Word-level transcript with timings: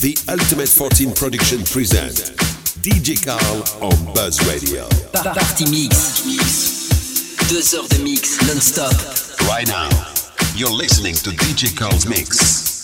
The 0.00 0.16
Ultimate 0.28 0.68
14 0.68 1.12
Production 1.12 1.64
present 1.64 2.14
DJ 2.86 3.18
Carl 3.18 3.64
on 3.82 4.14
Buzz 4.14 4.38
Radio. 4.48 4.86
Party 5.12 5.64
Mix. 5.72 6.22
Deux 7.48 7.74
heures 7.74 7.88
de 7.88 7.98
mix 8.04 8.40
non-stop. 8.46 8.92
Right 9.48 9.66
now, 9.66 9.88
you're 10.54 10.70
listening 10.70 11.14
to 11.14 11.30
DJ 11.30 11.76
Carl's 11.76 12.06
Mix. 12.06 12.77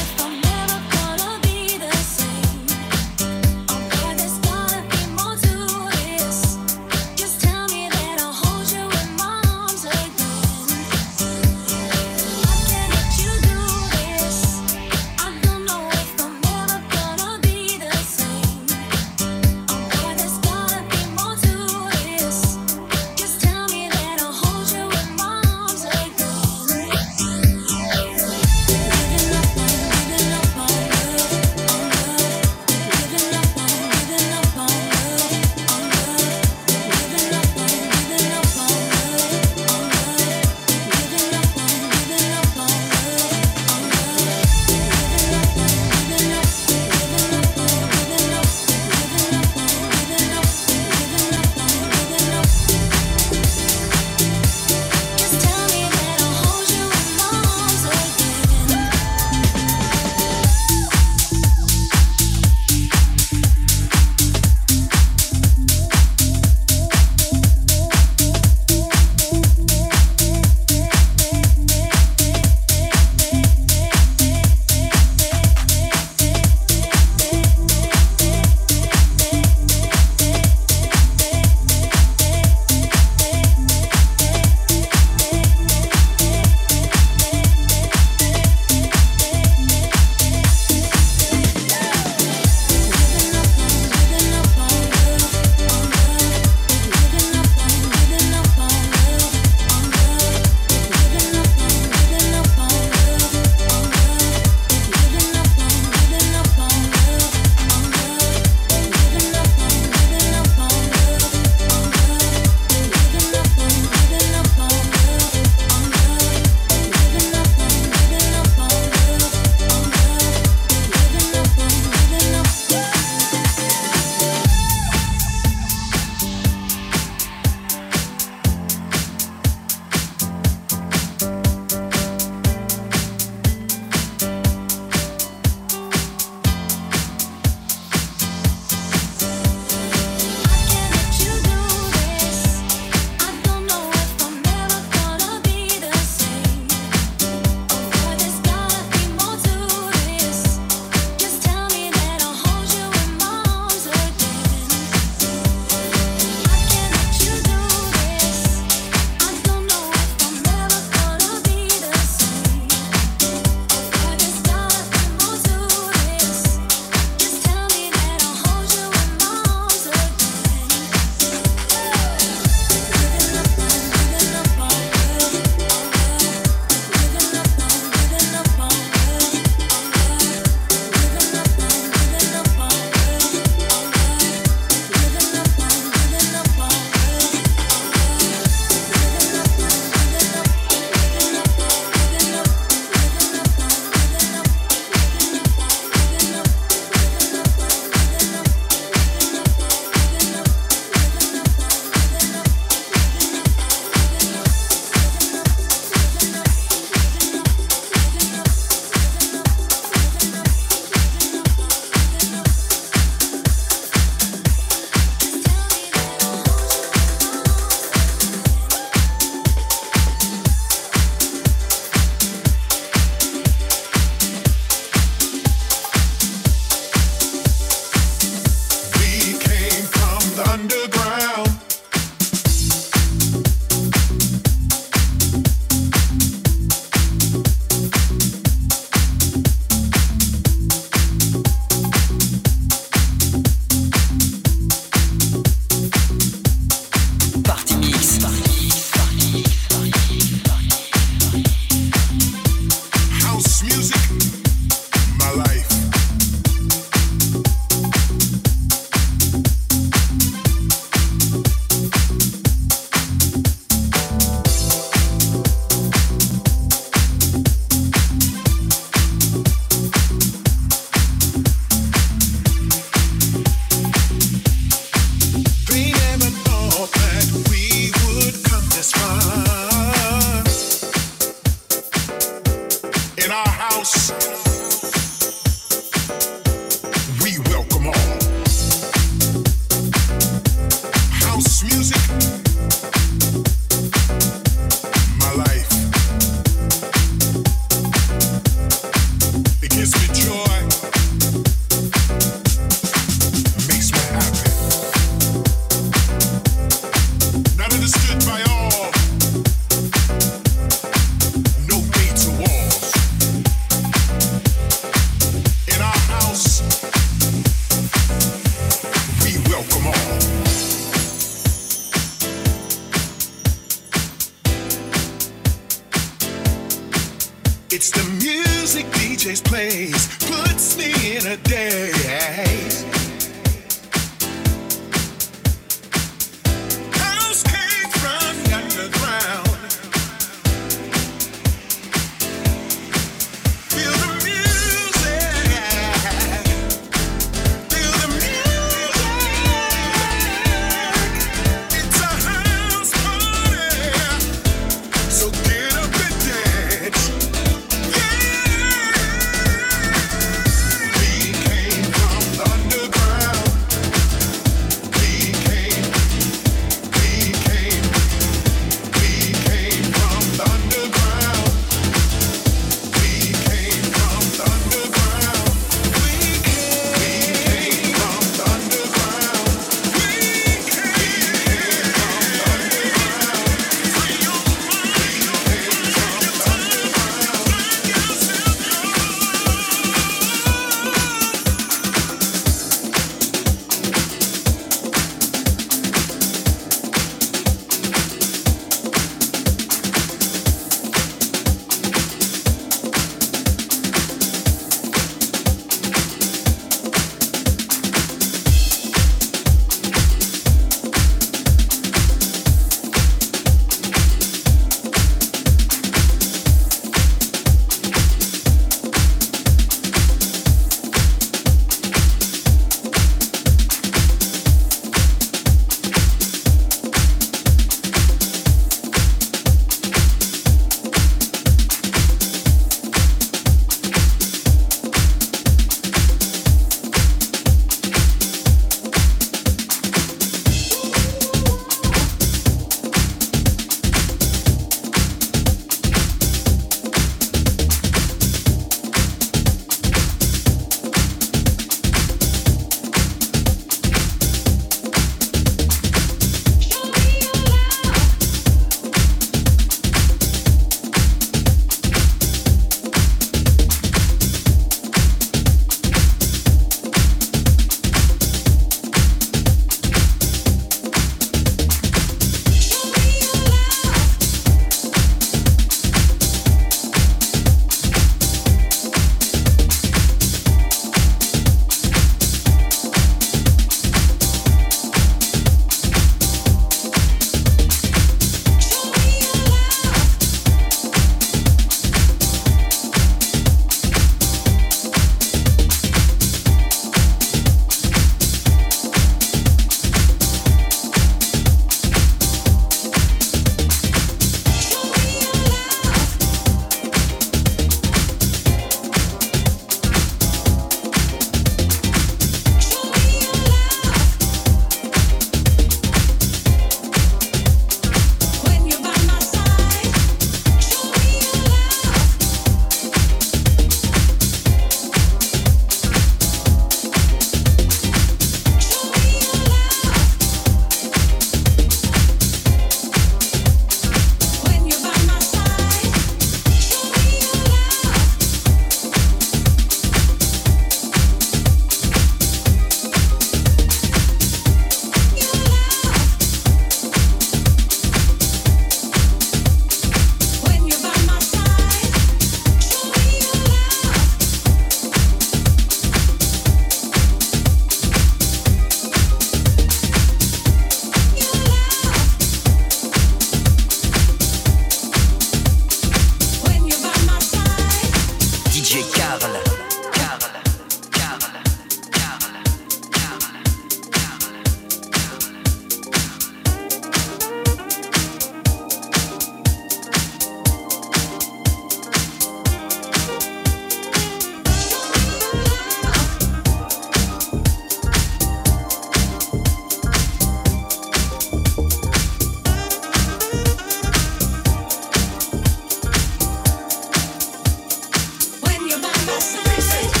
Pieces. 599.21 600.00